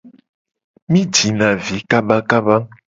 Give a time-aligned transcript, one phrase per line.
[0.91, 2.55] Mi jina vi kabakaba.